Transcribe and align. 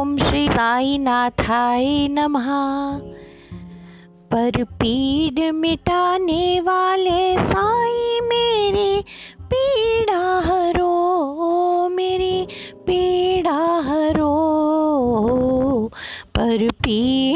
ओम 0.00 0.18
श्री 0.18 0.48
साई 0.48 0.98
नाथाय 0.98 2.08
नमः। 2.08 2.46
पर 4.32 4.64
पीड़ 4.64 5.52
मिटाने 5.52 6.60
वाले 6.60 7.38
साई 7.38 8.20
मेरे 8.20 9.04
पीड़ा 9.40 10.38
हरो 10.38 11.88
मेरी 11.88 12.46
पीड़ा 12.74 13.80
हरो 13.80 14.34
पर 16.26 16.68
पीड़ 16.68 17.29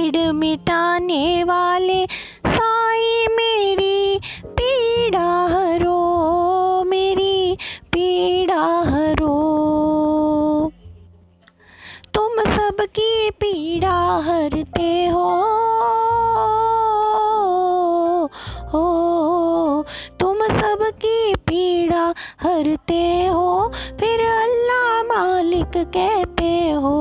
हरते 22.45 23.27
हो, 23.27 23.73
फिर 24.01 24.21
अल्लाह 24.21 25.03
मालिक 25.03 25.77
कहते 25.97 26.71
हो। 26.71 26.97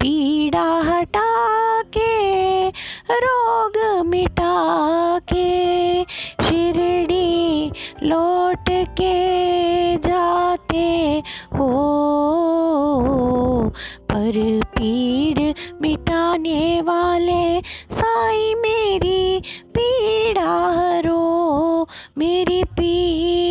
पीड़ा 0.00 0.68
हटा 0.80 1.82
के 1.96 2.68
रोग 3.24 3.76
मिटा 4.06 5.18
के 5.32 6.04
शिरडी 6.44 7.70
लौट 8.02 8.70
के 9.00 9.16
जाते 9.96 10.88
हो। 11.54 11.70
पर 14.12 14.34
पीड़ 14.76 15.52
मिटाने 15.82 16.80
वाले 16.80 17.60
साई 17.92 18.54
मेरी 18.54 19.40
पीड़ा 19.76 20.52
हरो 20.70 21.86
मेरी 22.18 22.62
पीड़ा 22.64 23.41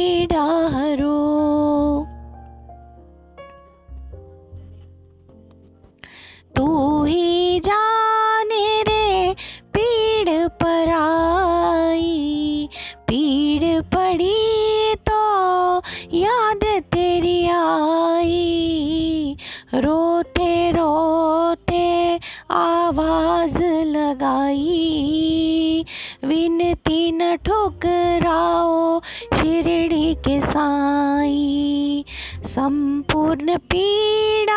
तू 6.56 7.04
ही 7.04 7.60
जाने 7.60 8.82
रे, 8.82 9.36
पीड़ 9.78 10.48
पर 10.48 10.90
आई। 10.90 12.70
पीड़ 13.08 13.82
पड़ी 13.82 14.96
तो 14.96 15.82
याद 16.14 16.60
तेरी 16.64 17.48
आई। 17.48 19.38
रोते 19.74 20.72
रोते 20.72 22.20
आवाज़ 22.52 23.64
लगाई। 23.64 25.86
विनती 26.26 27.12
न 27.12 27.36
ठुकराओ, 27.36 29.02
शिरडी 29.34 30.16
के 30.16 30.42
साई। 30.42 32.06
संपूर्ण 32.52 33.58
पीड़ा 33.72 34.56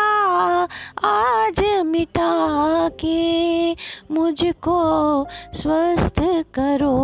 आज 1.07 1.59
मिटा 1.85 2.89
के 3.03 3.71
मुझको 4.13 4.79
स्वस्थ 5.55 6.19
करो। 6.57 6.95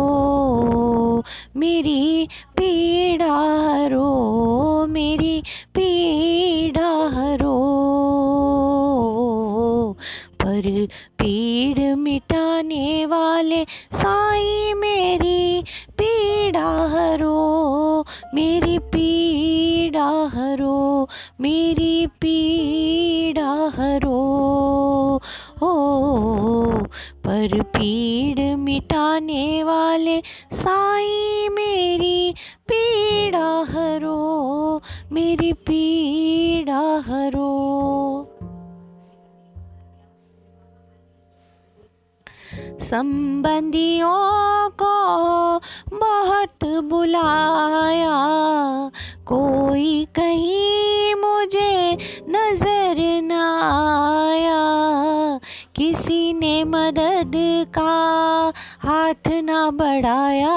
मेरी 1.56 2.28
पीड़ा 2.56 3.34
हरो 3.68 4.86
मेरी 4.86 5.42
पीड़ा 5.74 6.90
हरो 7.16 7.56
पर 10.42 10.86
पीड़ 11.18 11.94
मिटाने 11.96 13.06
वाले 13.06 13.64
साई 13.92 14.72
मेरी 14.76 15.62
पीड़ा 15.98 16.70
हरो 16.94 17.40
मेरी 18.34 18.78
पीड़ा 18.78 20.30
हरो, 20.34 21.08
मेरी 21.40 22.06
पीड़ा 22.06 23.72
हरो। 23.76 25.20
हो 25.62 25.72
पर 27.24 27.62
पीड़ 27.62 28.56
मिटाने 28.56 29.62
वाले 29.64 30.22
साई 30.52 31.48
मेरी 31.48 32.34
पीड़ा 32.68 33.66
हरो, 33.70 34.82
मेरी 35.12 35.52
पीड़ा 35.52 36.80
हरो। 37.06 38.11
संबंधियों 42.60 44.70
को 44.82 45.58
बहुत 45.96 46.64
बुलाया। 46.64 48.32
कोई 49.26 50.04
कहीं 50.04 51.14
मुझे 51.14 51.98
नज़र 52.28 53.20
न 53.22 53.32
आया। 53.62 55.40
किसी 55.76 56.32
ने 56.32 56.64
मदद 56.64 57.32
का 57.78 58.52
हाथ 58.88 59.28
न 59.28 59.70
बढ़ाया। 59.74 60.56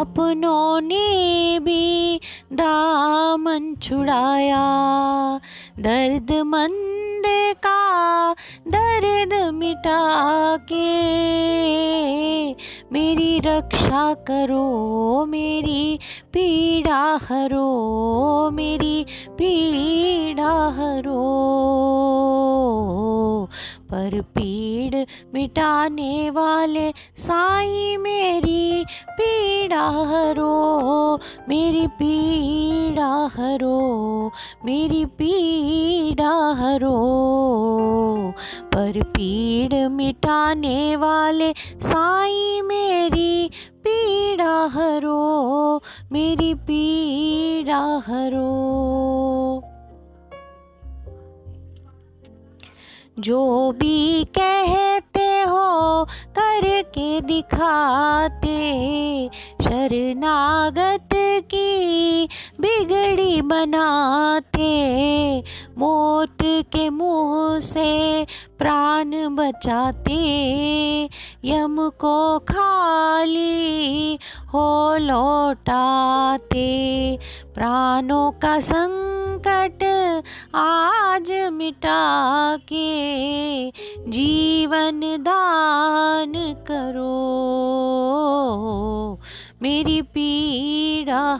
अपनों 0.00 0.80
ने 0.80 1.58
भी 1.62 2.20
दामन 2.52 3.74
छुड़ाया। 3.82 4.66
दर्द 5.78 6.32
मंद 6.32 7.22
का 7.62 7.85
दर्द 8.68 9.54
मिटा 9.54 10.56
के 10.56 11.16
मेरी 12.92 13.40
रक्षा 13.40 14.14
करो, 14.14 15.26
मेरी 15.26 15.98
पीड़ा 16.32 17.18
हरो, 17.28 18.50
मेरी 18.50 19.06
पीड़ा 19.28 20.68
हरो। 20.68 21.46
पर 23.90 24.20
पीड़ 24.20 25.04
मिटाने 25.34 26.30
वाले 26.30 26.92
साई 27.16 27.96
मेरी 27.96 28.84
पीड़ा 29.08 29.88
हरो, 29.88 31.18
मेरी 31.48 31.86
पीड़ा 31.86 33.30
हरो, 33.36 34.30
मेरी 34.64 35.04
पीड़ा 35.04 36.52
हरो। 36.52 37.35
पर 38.44 39.02
पीड़ 39.02 39.88
मिटाने 39.88 40.96
वाले 40.96 41.52
साई 41.76 42.60
मेरी 42.62 43.50
पीड़ा 43.84 44.66
हरो, 44.66 45.82
मेरी 46.12 46.54
पीड़ा 46.54 48.02
हरो। 48.06 49.62
जो 53.18 53.72
भी 53.72 54.24
कहते 54.24 55.40
हो 55.42 56.04
करके 56.38 57.20
दिखाते, 57.20 58.56
शरणागत 59.62 60.95
की 61.54 62.24
बिगड़ी 62.60 63.42
बनाते। 63.42 64.72
मौत 65.78 66.38
के 66.42 66.90
मुँह 66.90 67.60
से 67.60 68.24
प्राण 68.58 69.10
बचाते। 69.34 70.20
यम 71.44 71.90
को 72.00 72.38
खाली 72.38 74.18
हो 74.54 74.96
लौटाते। 74.96 76.66
प्राणों 77.54 78.30
का 78.32 78.60
संकट 78.60 79.82
आज 80.54 81.50
मिटा 81.52 82.56
के 82.56 82.86
जीवन 84.10 85.00
दान 85.20 86.32
करो। 86.70 87.16
मेरी 89.62 90.02
पीड़ा 90.02 90.55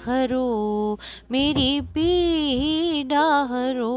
हरो 0.04 0.98
मेरी 1.32 1.80
पीड़ा 1.96 3.26
हरो 3.50 3.94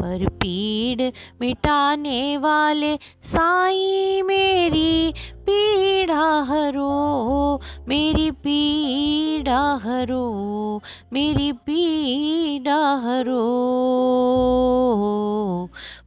पर 0.00 0.26
पीड़ 0.40 1.10
मिटाने 1.40 2.36
वाले 2.38 2.96
साई 3.32 4.22
मेरी 4.26 5.12
पीड़ा 5.46 6.26
हरो 6.50 7.60
मेरी 7.88 8.30
पीड़ा 8.46 9.60
हरो 9.84 10.24
मेरी 11.12 11.50
पीड़ा 11.66 12.78
हरो 13.04 13.42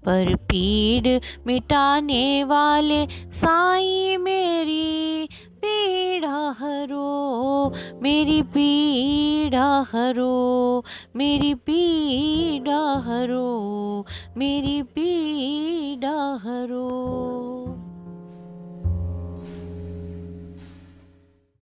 पर 0.05 0.35
पीड़ 0.49 1.19
मिटाने 1.47 2.43
वाले 2.49 3.05
साई 3.41 4.17
मेरी 4.19 5.29
पीड़ा 5.61 6.55
हरो 6.59 7.73
मेरी 8.01 8.41
पीड़ा 8.55 9.67
हरो 9.91 10.83
मेरी 11.15 11.53
पीड़ा 11.69 12.79
हरो 13.07 14.05
मेरी 14.37 14.81
पीड़ा 14.95 16.17
हरो। 16.43 17.36